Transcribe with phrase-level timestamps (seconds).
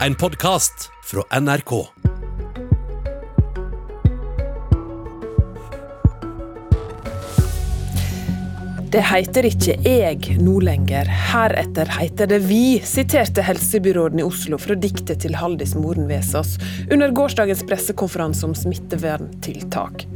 [0.00, 1.86] En podkast fra NRK.
[8.90, 14.74] Det heter ikke jeg nå lenger, heretter heter det vi, siterte helsebyråden i Oslo fra
[14.74, 16.56] diktet til Haldis Moren Vesaas
[16.90, 20.08] under gårsdagens pressekonferanse om smitteverntiltak.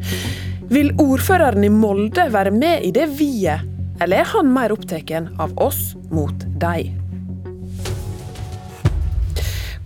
[0.74, 3.62] Vil ordføreren i Molde være med i det vi-et,
[4.02, 6.90] eller er han mer opptatt av oss mot deg?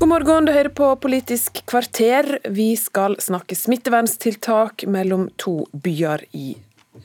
[0.03, 2.41] God morgen, du hører på Politisk kvarter.
[2.51, 6.57] Vi skal snakke smitteverntiltak mellom to byer i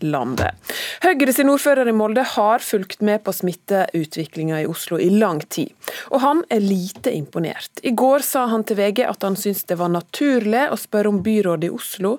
[0.01, 0.57] landet.
[1.03, 5.69] Høyre sin ordfører i Molde har fulgt med på smitteutviklinga i Oslo i lang tid,
[6.09, 7.69] og han er lite imponert.
[7.85, 11.21] I går sa han til VG at han syntes det var naturlig å spørre om
[11.21, 12.15] byrådet i Oslo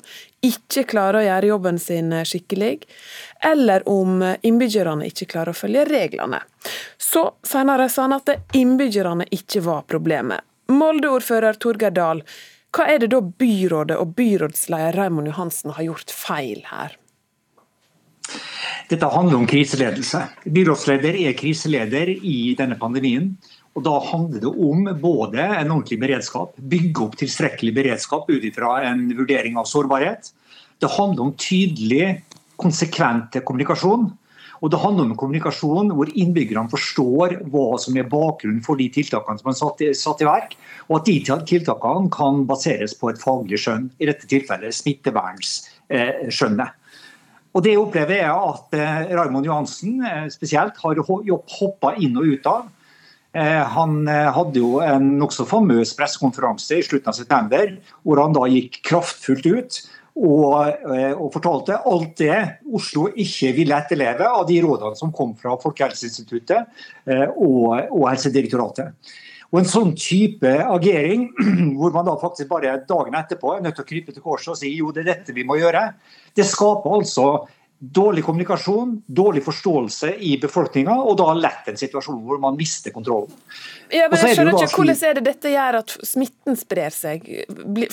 [0.47, 2.77] ikke klarer å gjøre jobben sin skikkelig,
[3.51, 6.39] eller om innbyggerne ikke klarer å følge reglene.
[7.03, 10.47] Så senere sa han at innbyggerne ikke var problemet.
[10.69, 12.19] Molde-ordfører Torgeir Dahl,
[12.77, 16.99] hva er det da byrådet og byrådsleder Raymond Johansen har gjort feil her?
[18.91, 20.21] Dette handler om kriseledelse.
[20.45, 23.33] Byrådsleder er kriseleder i denne pandemien.
[23.75, 28.83] og Da handler det om både en ordentlig beredskap, bygge opp tilstrekkelig beredskap ut ifra
[28.91, 30.33] en vurdering av sårbarhet.
[30.81, 32.23] Det handler om tydelig,
[32.57, 34.11] konsekvent kommunikasjon.
[34.59, 39.39] Og det handler om kommunikasjon hvor innbyggerne forstår hva som er bakgrunnen for de tiltakene
[39.41, 40.57] som er satt satt i verk,
[40.89, 41.17] og at de
[41.53, 46.71] tiltakene kan baseres på et faglig skjønn, i dette tilfellet smittevernskjønnet.
[47.57, 52.47] Og Det opplever jeg at eh, Raymond Johansen eh, spesielt har hoppa inn og ut
[52.47, 52.69] av.
[53.35, 57.73] Eh, han hadde jo en nokså famøs pressekonferanse i slutten av september,
[58.05, 59.81] hvor han da gikk kraftfullt ut
[60.19, 60.83] og,
[61.15, 62.37] og, fortalte alt det
[62.75, 66.85] Oslo ikke ville etterleve av de rådene som kom fra Folkehelseinstituttet
[67.37, 69.15] og, og Helsedirektoratet.
[69.49, 71.29] Og En sånn type agering,
[71.79, 74.59] hvor man da faktisk bare dagen etterpå er nødt til å krype til korset og
[74.61, 75.87] si jo, det er dette vi må gjøre,
[76.37, 77.29] det skaper altså
[77.79, 83.31] dårlig kommunikasjon, dårlig forståelse i befolkninga, og da lett en situasjon hvor man mister kontrollen.
[83.95, 87.29] Ja, men jeg skjønner ikke, Hvordan er det dette gjør at smitten sprer seg?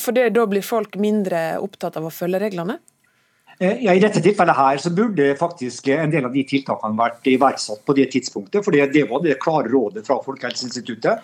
[0.02, 2.80] For det, Da blir folk mindre opptatt av å følge reglene?
[3.60, 7.30] Eh, ja, I dette tilfellet her så burde faktisk en del av de tiltakene vært
[7.30, 8.66] iverksatt på det tidspunktet.
[8.66, 11.22] for Det var det klare rådet fra Folkehelseinstituttet.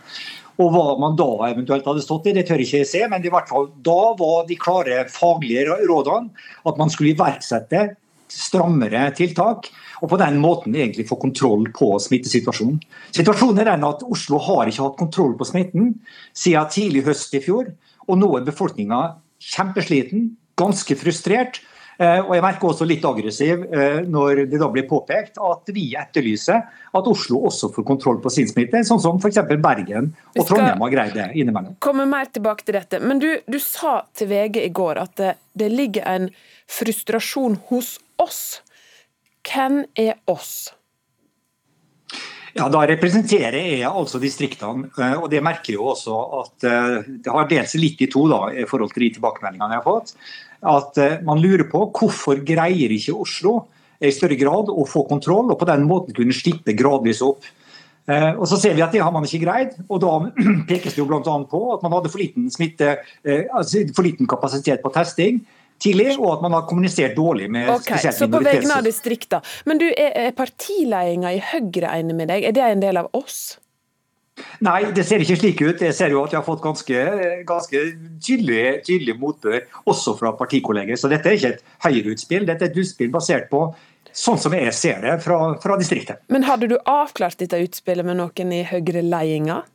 [0.61, 3.29] Og Hva man da eventuelt hadde stått i, det tør ikke jeg se, men i
[3.33, 6.29] hvert fall da var de klare faglige rådene
[6.65, 7.95] at man skulle iverksette
[8.31, 9.69] strammere tiltak,
[10.01, 12.79] og på den måten egentlig få kontroll på smittesituasjonen.
[13.13, 15.93] Situasjonen er den at Oslo har ikke hatt kontroll på smitten
[16.33, 17.73] siden tidlig høst i fjor,
[18.07, 19.01] og nå er befolkninga
[19.41, 21.61] kjempesliten, ganske frustrert.
[22.01, 25.91] Eh, og jeg merker også litt aggressiv eh, når det da blir påpekt at vi
[25.99, 26.63] etterlyser
[26.97, 29.41] at Oslo også får kontroll på sin smitte, sånn som f.eks.
[29.61, 31.75] Bergen og Trondheim har greid det innimellom.
[31.83, 33.01] Kommer mer tilbake til dette.
[33.03, 36.31] Men du, du sa til VG i går at det, det ligger en
[36.71, 38.61] frustrasjon hos oss.
[39.47, 40.71] Hvem er oss?
[42.53, 44.91] Ja, Da representerer jeg altså distriktene.
[44.99, 48.45] Eh, og Det merker jo også at det har delt seg litt i to da,
[48.53, 50.15] i forhold til de tilbakemeldingene jeg har fått
[50.61, 53.55] at eh, man lurer på hvorfor greier ikke Oslo
[54.01, 57.45] i større grad å få kontroll, og på den måten kunne slippe gradvis opp.
[58.09, 59.75] Eh, og så ser vi at Det har man ikke greid.
[59.89, 60.13] og Da
[60.69, 64.29] pekes det jo annet på at man hadde for liten, smitte, eh, altså for liten
[64.29, 65.41] kapasitet på testing
[65.83, 69.41] tidlig, og at man har kommunisert dårlig med okay, spesielt Så på vegne av distrikta.
[69.69, 72.47] Men du, er partiledelsen i Høyre enig med deg?
[72.49, 73.41] Er det en del av oss?
[74.63, 75.81] Nei, det ser ikke slik ut.
[75.83, 77.01] Jeg ser jo at jeg har fått ganske,
[77.47, 77.81] ganske
[78.23, 79.59] tydelig, tydelig, motbør,
[79.89, 80.97] også fra partikolleger.
[80.99, 83.67] Så dette er ikke et Høyre-utspill, dette er et utspill basert på
[84.11, 86.23] sånn som jeg ser det fra, fra distriktet.
[86.31, 89.67] Men hadde du avklart dette utspillet med noen i Høyre-ledelsen?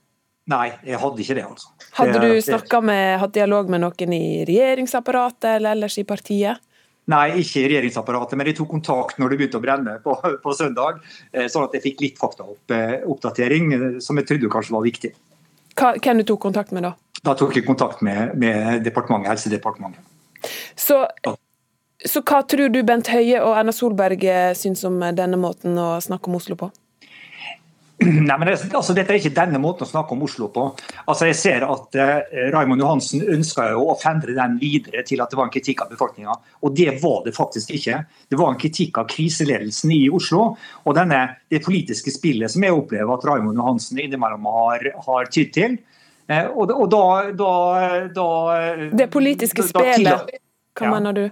[0.51, 1.45] Nei, jeg hadde ikke det.
[1.47, 1.73] altså.
[1.97, 6.63] Hadde du snakka med, hatt dialog med noen i regjeringsapparatet eller ellers i partiet?
[7.11, 10.15] Nei, ikke i regjeringsapparatet, men jeg tok kontakt når det begynte å brenne på,
[10.45, 11.01] på søndag.
[11.33, 15.13] Eh, sånn at jeg fikk litt faktaoppdatering, eh, som jeg trodde kanskje var viktig.
[15.77, 16.95] Hva, hvem du tok kontakt med da?
[17.27, 20.03] Da tok jeg kontakt med, med departementet, Helsedepartementet.
[20.79, 21.03] Så,
[22.07, 25.97] så hva tror du Bent Høie og Erna Solberg eh, syns om denne måten å
[26.03, 26.71] snakke om Oslo på?
[28.05, 30.67] Nei, men det, altså, Dette er ikke denne måten å snakke om Oslo på.
[31.09, 35.39] Altså, jeg ser at eh, Raymond Johansen ønska å fendre den videre til at det
[35.39, 36.35] var en kritikk av befolkninga.
[36.61, 38.03] Og det var det faktisk ikke.
[38.29, 40.51] Det var en kritikk av kriseledelsen i Oslo.
[40.85, 45.55] Og denne, det politiske spillet som jeg opplever at Raymond Johansen innimellom har, har tydd
[45.57, 45.81] til.
[46.29, 47.05] Eh, og, og da,
[47.39, 47.51] da,
[48.13, 48.29] da,
[48.93, 50.37] Det politiske spillet,
[50.77, 51.27] hva mener du?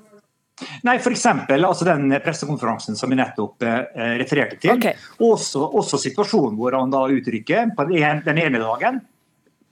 [0.86, 1.24] Nei, F.eks.
[1.50, 4.76] Altså den pressekonferansen som vi nettopp eh, refererte til.
[4.76, 4.94] Okay.
[5.18, 9.02] Også, også, situasjonen hvor han da uttrykker på den ene dagen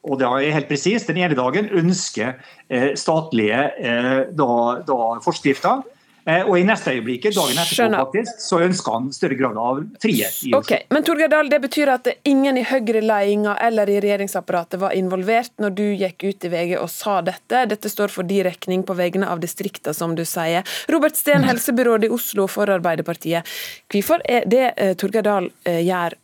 [0.02, 2.34] Og det er helt precis, Den ene dagen ønsker
[2.69, 4.52] eh, statlige eh, da,
[4.87, 5.91] da forskrifter Eh,
[6.24, 10.38] og i neste øyeblikk, dagen etterpå, faktisk, så ønsker han større grad av frihet.
[10.46, 14.96] i Ok, Men Torgeir Dahl, det betyr at ingen i Høyre-ledelsen eller i regjeringsapparatet var
[14.96, 17.64] involvert når du gikk ut i VG og sa dette.
[17.70, 20.66] Dette står for din regning på vegne av distriktene, som du sier.
[20.92, 23.48] Robert Steen, helsebyråd i Oslo for Arbeiderpartiet.
[23.92, 26.18] Hvorfor er det eh, Torgeir Dahl eh, gjør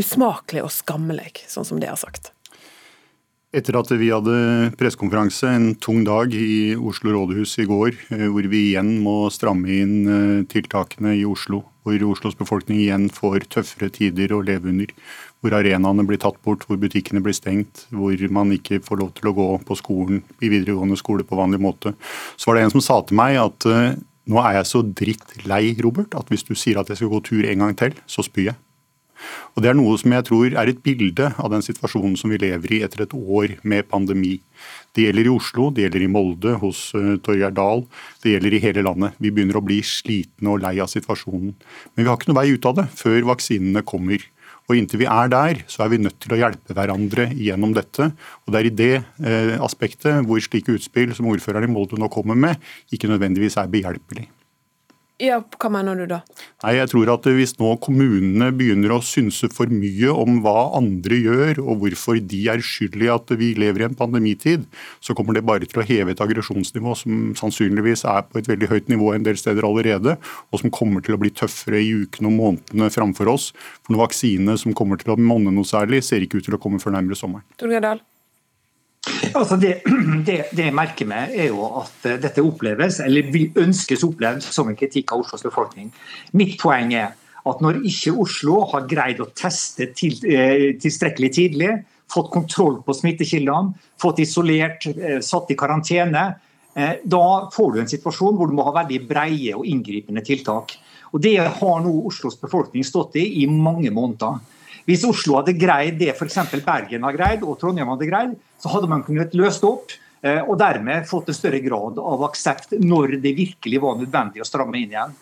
[0.00, 2.32] usmakelig og skammelig, sånn som det har sagt?
[3.52, 8.46] Etter at vi hadde pressekonferanse en tung dag i Oslo rådhus i går, eh, hvor
[8.48, 13.90] vi igjen må stramme inn eh, tiltakene i Oslo, hvor Oslos befolkning igjen får tøffere
[13.92, 14.96] tider å leve under,
[15.44, 19.28] hvor arenaene blir tatt bort, hvor butikkene blir stengt, hvor man ikke får lov til
[19.28, 21.92] å gå på skolen i videregående skole på vanlig måte,
[22.40, 24.00] så var det en som sa til meg at eh,
[24.32, 27.20] nå er jeg så dritt lei, Robert, at hvis du sier at jeg skal gå
[27.28, 28.62] tur en gang til, så spyr jeg.
[29.54, 32.40] Og Det er noe som jeg tror er et bilde av den situasjonen som vi
[32.42, 34.38] lever i etter et år med pandemi.
[34.96, 37.86] Det gjelder i Oslo, det gjelder i Molde hos uh, Torgeir Dahl,
[38.24, 39.16] det gjelder i hele landet.
[39.22, 41.54] Vi begynner å bli slitne og lei av situasjonen.
[41.94, 44.24] Men vi har ikke noe vei ut av det før vaksinene kommer.
[44.70, 48.12] Og Inntil vi er der, så er vi nødt til å hjelpe hverandre gjennom dette.
[48.46, 52.08] Og Det er i det eh, aspektet hvor slike utspill som ordføreren i Molde nå
[52.12, 52.62] kommer med,
[52.94, 54.28] ikke nødvendigvis er behjelpelig.
[55.22, 56.18] Ja, Hva mener du da?
[56.64, 61.18] Nei, jeg tror at Hvis nå kommunene begynner å synse for mye om hva andre
[61.20, 64.66] gjør, og hvorfor de er skyld i at vi lever i en pandemitid,
[64.98, 68.70] så kommer det bare til å heve et aggresjonsnivå som sannsynligvis er på et veldig
[68.72, 70.16] høyt nivå en del steder allerede,
[70.50, 73.52] og som kommer til å bli tøffere i ukene og månedene framfor oss.
[73.82, 76.62] For noen vaksine som kommer til å monne noe særlig, ser ikke ut til å
[76.62, 77.46] komme før nærmere sommeren.
[77.62, 78.02] Torgeir Dahl?
[79.34, 79.72] Altså det,
[80.26, 83.32] det, det, jeg merker meg, er jo at eh, dette oppleves, eller
[83.62, 85.90] ønskes opplevd som en kritikk av Oslos befolkning.
[86.38, 87.12] Mitt poeng er
[87.48, 91.72] at når ikke Oslo har greid å teste til, eh, tilstrekkelig tidlig,
[92.12, 96.32] fått kontroll på smittekildene, fått isolert, eh, satt i karantene,
[96.72, 100.72] da får du en situasjon hvor du må ha veldig breie og inngripende tiltak.
[101.12, 104.40] Og Det har nå Oslos befolkning stått i i mange måneder.
[104.88, 106.38] Hvis Oslo hadde greid det f.eks.
[106.64, 109.94] Bergen har greid og Trondheim hadde greid, så hadde man kunnet løst opp
[110.24, 114.48] eh, og dermed fått en større grad av aksept når det virkelig var nødvendig å
[114.48, 115.14] stramme inn igjen.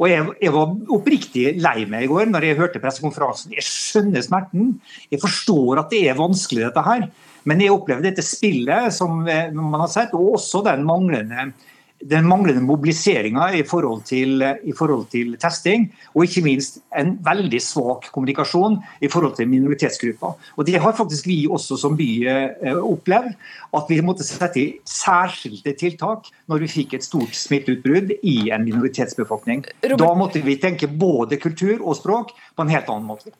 [0.00, 3.52] Og jeg, jeg, var oppriktig lei meg i går når jeg hørte pressekonferansen.
[3.54, 4.72] Jeg skjønner smerten.
[5.12, 7.04] Jeg forstår at det er vanskelig, dette her.
[7.46, 11.50] Men jeg opplever dette spillet som eh, man har sett, og også den manglende
[12.10, 18.78] den manglende mobiliseringa i, i forhold til testing, og ikke minst en veldig svak kommunikasjon
[19.00, 20.36] i forhold til minoritetsgrupper.
[20.56, 23.34] Og Det har faktisk vi også som by eh, opplevd,
[23.72, 28.64] at vi måtte sette i særskilte tiltak når vi fikk et stort smitteutbrudd i en
[28.66, 29.66] minoritetsbefolkning.
[29.84, 29.98] Robert...
[30.02, 33.34] Da måtte vi tenke både kultur og språk på en helt annen måte.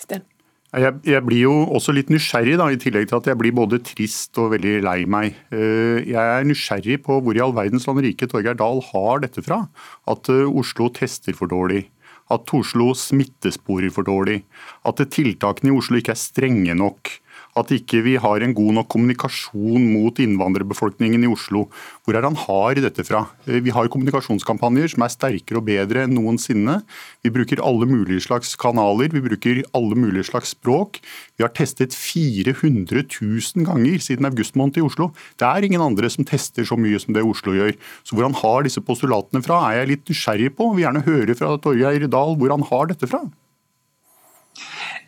[0.00, 0.24] Sten.
[0.70, 3.80] Jeg, jeg, blir jo også litt nysgjerrig, da, i tillegg til at jeg blir både
[3.82, 5.34] trist og veldig lei meg.
[5.50, 9.42] Eh, jeg er nysgjerrig på hvor i all verdens land rike Torgeir Dahl har dette
[9.42, 9.64] fra.
[10.10, 11.88] At eh, Oslo tester for dårlig.
[12.30, 14.44] At Oslo smittesporer for dårlig.
[14.86, 17.16] At tiltakene i Oslo ikke er strenge nok
[17.58, 21.66] at ikke vi har en god nok kommunikasjon mot innvandrerbefolkningen i Oslo.
[22.04, 23.24] Hvor er han har dette fra?
[23.46, 26.80] Eh, vi har kommunikasjonskampanjer som er sterkere og bedre enn noensinne.
[27.24, 31.00] Vi bruker alle mulige slags kanaler, vi bruker alle mulige slags språk.
[31.36, 35.10] Vi har testet 400 000 ganger siden august måned i Oslo.
[35.40, 37.76] Det er ingen andre som tester så mye som det Oslo gjør.
[38.04, 40.72] Så hvor han har disse postulatene fra, er jeg litt nysgjerrig på.
[40.74, 43.24] Vil gjerne høre fra Torgeir Dahl hvor han har dette fra.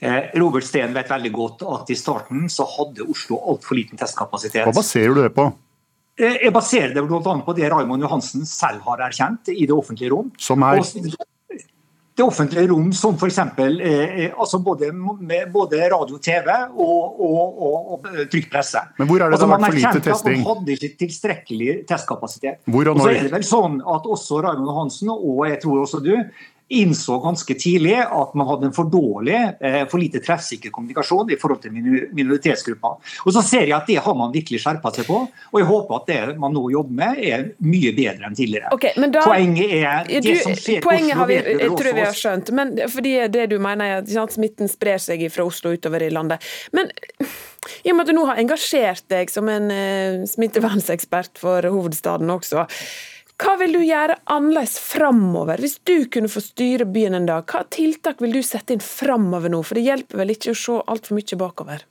[0.02, 4.64] Eh, Robert Steen vet veldig godt at i starten så hadde Oslo altfor liten testkapasitet.
[4.66, 5.44] Hva baserer du det på?
[6.18, 7.34] Eh, jeg baserer det bl.a.
[7.46, 10.32] på det Raymond Johansen selv har erkjent i det offentlige rom.
[10.42, 10.82] Som er?
[12.12, 13.38] det offentlige rom som f.eks.
[13.38, 14.90] Eh, altså både,
[15.52, 18.82] både radio, TV og, og, og, og trykkpresse.
[18.98, 20.42] Men hvor er det altså, det har vært for lite testing?
[20.42, 22.60] Man hadde ikke tilstrekkelig testkapasitet.
[22.66, 23.06] Hvor og når?
[23.06, 26.12] Og så er det vel sånn at også Raymond Johansen, og jeg tror også du,
[26.80, 31.38] innså ganske tidlig at man hadde en for dårlig, eh, for lite treffsikker kommunikasjon i
[31.40, 32.96] forhold til minoritetsgrupper.
[33.26, 35.98] Og så ser jeg at Det har man virkelig skjerpa seg på, og jeg håper
[35.98, 38.72] at det man nå jobber med, er mye bedre enn tidligere.
[38.72, 42.16] Okay, da, poenget er det du, som skjer poenget har vi, jeg tror vi har
[42.16, 46.12] skjønt, men fordi det du mener er at smitten sprer seg fra Oslo utover i
[46.12, 46.42] landet.
[46.72, 46.90] Men
[47.84, 52.30] i og med at du nå har engasjert deg som en uh, smittevernsekspert for hovedstaden
[52.32, 52.66] også.
[53.40, 55.60] Hva vil du gjøre annerledes framover?
[55.62, 59.52] Hvis du kunne få styre byen en dag, hva tiltak vil du sette inn framover
[59.52, 59.62] nå?
[59.66, 61.86] For det hjelper vel ikke å se altfor mye bakover?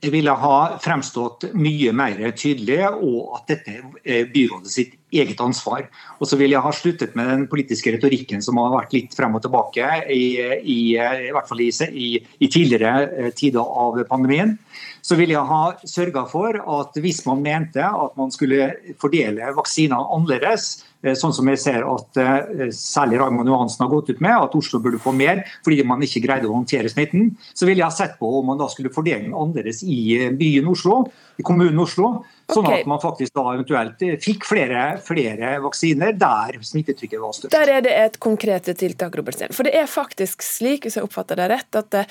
[0.00, 3.74] Ville ha fremstått mye mer tydelig, og at dette
[4.06, 5.88] er byrådet sitt eget ansvar.
[6.20, 9.34] Og så vil jeg ha sluttet med den politiske retorikken som har vært litt frem
[9.34, 14.54] og tilbake, i, i, i hvert fall i, i, tidligere tider av pandemien.
[15.02, 18.70] Så vil jeg ha sørga for at hvis man mente at man skulle
[19.02, 24.10] fordele vaksiner annerledes, Eh, sånn som jeg ser at eh, særlig Raymond Johansen har gått
[24.10, 27.68] ut med, at Oslo burde få mer fordi man ikke greide å håndtere smitten, så
[27.68, 30.66] ville jeg ha sett på om man da skulle fordele den annerledes i eh, byen
[30.72, 31.04] Oslo,
[31.38, 32.10] i kommunen Oslo.
[32.48, 32.82] Sånn okay.
[32.82, 37.54] at man faktisk da eventuelt fikk flere, flere, vaksiner der smittetrykket var størst.
[37.54, 39.52] Der er det et konkret tiltak, Robertsen.
[39.54, 42.06] For det er faktisk slik, hvis jeg oppfatter det rett, at det,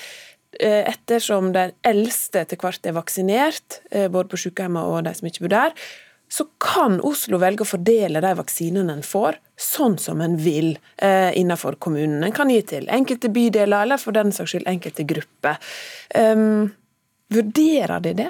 [0.62, 3.82] ettersom de eldste etter hvert er vaksinert,
[4.14, 5.76] både på sykehjemmet og de som ikke bor der,
[6.30, 11.32] så kan Oslo velge å fordele de vaksinene en får, sånn som en vil eh,
[11.40, 12.24] innenfor kommunen.
[12.24, 15.62] En kan gi til enkelte bydeler, eller for den saks skyld enkelte grupper.
[16.14, 16.74] Um,
[17.34, 18.30] vurderer de det?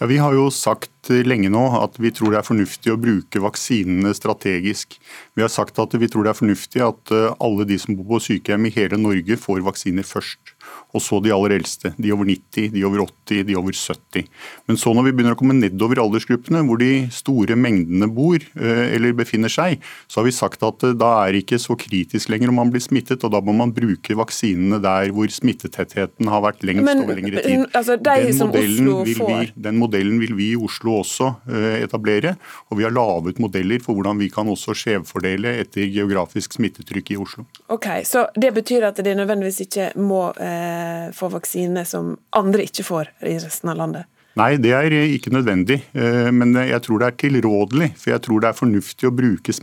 [0.00, 3.42] Ja, Vi har jo sagt lenge nå at vi tror det er fornuftig å bruke
[3.42, 4.98] vaksinene strategisk.
[5.34, 8.16] Vi har sagt at vi tror det er fornuftig at eh, alle de som bor
[8.16, 10.54] på sykehjem i hele Norge får vaksiner først
[10.90, 11.92] og så de aller eldste.
[12.00, 14.26] De over 90, de over 80, de over 70.
[14.66, 18.82] Men så når vi begynner å komme nedover aldersgruppene, hvor de store mengdene bor eh,
[18.96, 19.78] eller befinner seg,
[20.10, 22.72] så har vi sagt at eh, da er det ikke så kritisk lenger om man
[22.74, 27.04] blir smittet, og da må man bruke vaksinene der hvor smittetettheten har vært lengst Men,
[27.04, 27.66] over lengre tid.
[27.70, 29.16] Altså, den, modellen vi,
[29.54, 32.34] den, modellen vil vi i Oslo også uh, etablere,
[32.70, 37.20] og vi har laget modeller for hvordan vi kan også skjevfordele etter geografisk smittetrykk i
[37.20, 37.46] Oslo.
[37.68, 42.84] Ok, Så det betyr at det nødvendigvis ikke må eh få vaksine som andre ikke
[42.86, 44.04] får i resten av landet?
[44.38, 45.80] Nei, det er ikke nødvendig.
[45.90, 47.88] Eh, men jeg tror det er tilrådelig.
[47.98, 49.54] For jeg tror det er fornuftig å bruke,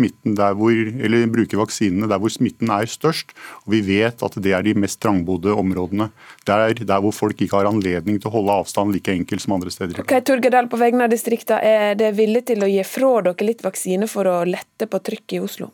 [0.59, 0.81] hvor,
[1.37, 3.31] bruke vaksinene der hvor smitten er størst.
[3.63, 6.09] Og vi vet at det er de mest trangbodde områdene.
[6.43, 9.55] Det er der hvor folk ikke har anledning til å holde avstand like enkelt som
[9.55, 10.03] andre steder.
[10.03, 13.63] Ok, Torgedal, på vegne av distriktene, er dere villig til å gi fra dere litt
[13.63, 15.71] vaksine for å lette på trykket i Oslo?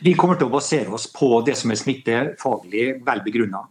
[0.00, 3.66] Vi kommer til å basere oss på det som er smittefaglig vel begrunna.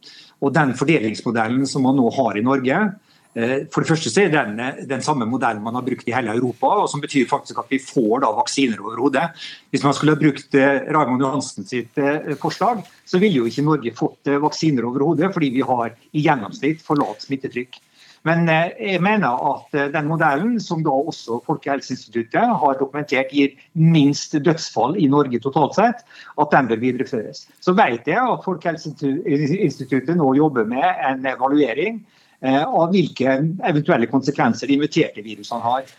[0.46, 4.88] Og den fordelingsmodellen som man nå har i Norge, eh, for det første er det
[4.90, 7.78] den samme modellen man har brukt i hele Europa, og som betyr faktisk at vi
[7.80, 9.28] får da vaksiner over hodet.
[9.70, 13.68] Hvis man skulle ha brukt eh, Raymond Johansen sitt eh, forslag, så ville jo ikke
[13.68, 17.80] Norge fått vaksiner over hodet, fordi vi har i gjennomsnitt for lavt smittetrykk.
[18.28, 23.56] Men eh, jeg mener at eh, den modellen, som da også Folkehelseinstituttet har dokumentert gir
[23.74, 26.04] minst dødsfall i Norge totalt sett,
[26.40, 27.46] at den bør videreføres.
[27.64, 33.34] Så vet jeg at Folkehelseinstituttet nå jobber med en evaluering eh, av hvilke
[33.67, 35.89] eventuelle konsekvenser de muterte virusene har.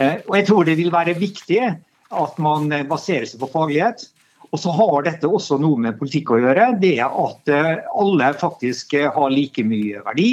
[0.00, 4.06] Og jeg tror det vil være viktig at man baserer seg på faglighet.
[4.50, 6.70] Og så har dette også noe med politikk å gjøre.
[6.80, 10.30] Det at alle faktisk har like mye verdi.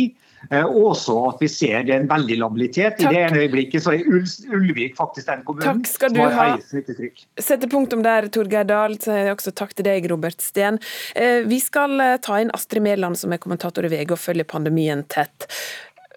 [0.51, 2.97] Eh, også at vi ser en veldig labilitet.
[2.97, 3.11] Takk.
[3.11, 6.53] I det ene øyeblikket så er Ulvik faktisk den kommunen takk skal du som har
[6.53, 7.25] høyest smittetrykk.
[7.49, 8.97] Sette punktum der, Torgeir Dahl.
[9.03, 10.79] Så også takk til deg, Robert Steen.
[11.15, 14.47] Eh, vi skal eh, ta inn Astrid Mæland, som er kommentator i VG og følger
[14.47, 15.49] pandemien tett.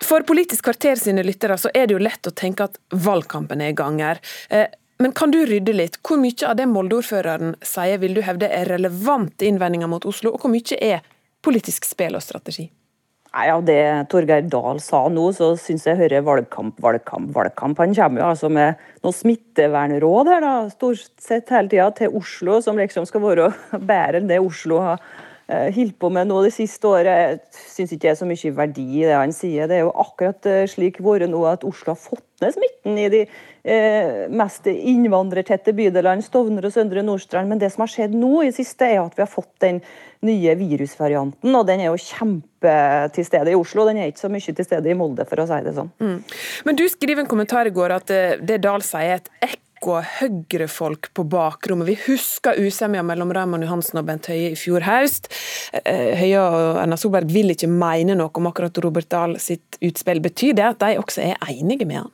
[0.05, 3.75] For Politisk kvarter sine lyttere så er det jo lett å tenke at valgkampen er
[3.75, 4.21] i gang her.
[5.01, 5.99] Men kan du rydde litt?
[6.05, 10.41] Hvor mye av det Molde-ordføreren sier vil du hevde er relevante innvendinger mot Oslo, og
[10.41, 11.05] hvor mye er
[11.45, 12.71] politisk spill og strategi?
[13.31, 17.79] Nei, Av det Torgeir Dahl sa nå, så syns jeg hører valgkamp, valgkamp, valgkamp.
[17.79, 22.59] Han kommer jo altså med noen smittevernråd her, da, stort sett hele tida, til Oslo,
[22.65, 23.53] som liksom skal være
[23.93, 24.99] bedre enn det Oslo har
[25.47, 27.47] eh, holdt på med nå det siste året.
[27.55, 29.71] Jeg syns ikke det er så mye verdi i det han sier.
[29.71, 33.09] Det er jo akkurat eh, slik vært nå at Oslo har fått ned smitten i
[33.15, 33.25] de
[33.63, 37.51] eh, mest innvandrertette bydelene, Stovner og Søndre Nordstrand.
[37.51, 39.81] Men det som har skjedd nå i siste, er at vi har fått den
[40.27, 41.55] nye virusvarianten.
[41.55, 42.77] Og den er jo kjempe
[43.17, 43.87] til stede i Oslo.
[43.89, 45.91] Den er ikke så mye til stede i Molde, for å si det sånn.
[46.03, 46.21] Mm.
[46.69, 49.33] Men du skriver en kommentar i går at eh, det Dahl sier er et
[49.81, 51.89] ekko av høyrefolk på bakrommet.
[51.89, 55.31] Vi husker usemja mellom Raymond Johansen og Bent Høie i fjor høst.
[55.81, 60.21] Eh, Høie og Erna Solberg vil ikke mene noe om akkurat Robert Dahl sitt utspill.
[60.21, 62.13] Betyr det at de også er enige med han?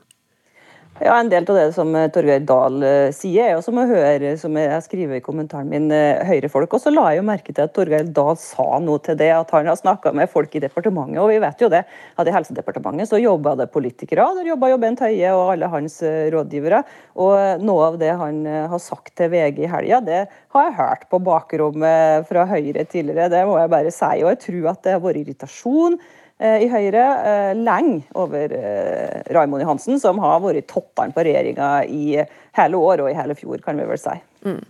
[0.97, 3.83] Ja, En del av det som eh, Torgeir Dahl eh, sier, er jo som å
[3.85, 6.73] høre, som jeg skriver i kommentaren min, eh, Høyre-folk.
[6.73, 9.53] Og så la jeg jo merke til at Torgeir Dahl sa noe til det, at
[9.53, 11.21] han har snakka med folk i departementet.
[11.21, 11.83] Og vi vet jo det,
[12.17, 16.01] at i Helsedepartementet så jobba det politikere, der jobba jo Bent Høie og alle hans
[16.33, 16.81] rådgivere.
[17.21, 20.23] Og noe av det han har sagt til VG i helga, det
[20.57, 24.15] har jeg hørt på bakrommet fra Høyre tidligere, det må jeg bare si.
[24.25, 26.01] Og jeg tror at det har vært irritasjon
[26.37, 32.19] i Høyre eh, lenge over eh, Raymond Johansen, som har vært topperen på regjeringa i
[32.57, 34.17] hele år og i hele fjor, kan vi vel si.
[34.45, 34.61] Mm.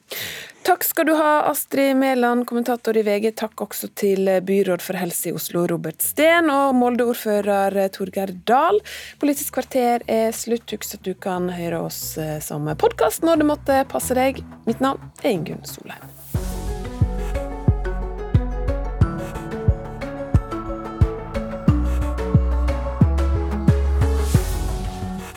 [0.66, 3.28] Takk skal du ha, Astrid Mæland, kommentator i VG.
[3.38, 8.80] Takk også til byråd for helse i Oslo, Robert Steen, og Molde-ordfører Torgeir Dahl.
[9.22, 10.74] Politisk kvarter er slutt.
[10.74, 14.42] Husk at du kan høre oss eh, som podkast når det måtte passe deg.
[14.66, 16.15] Mitt navn er Ingunn Solheim.